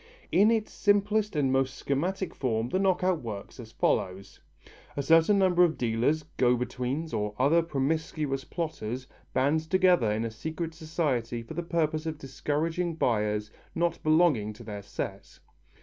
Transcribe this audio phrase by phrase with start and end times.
[0.31, 4.39] In its simplest and most schematic form the knock out works as follows.
[4.97, 10.31] A certain number of dealers, go betweens or other promiscuous plotters, band together in a
[10.31, 15.37] secret society for the purpose of discouraging buyers not belonging to their set.